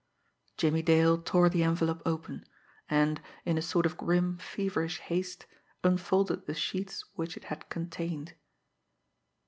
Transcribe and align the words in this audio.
Jimmie 0.57 0.81
Dale 0.81 1.19
tore 1.21 1.47
the 1.47 1.61
envelope 1.61 2.01
open; 2.07 2.43
and, 2.89 3.21
in 3.45 3.59
a 3.59 3.61
sort 3.61 3.85
of 3.85 3.97
grim, 3.97 4.39
feverish 4.39 4.97
haste, 4.97 5.45
unfolded 5.83 6.47
the 6.47 6.55
sheets 6.55 7.05
which 7.13 7.37
it 7.37 7.43
had 7.53 7.69
contained. 7.69 8.33